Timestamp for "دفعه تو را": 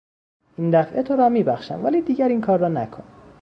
0.69-1.29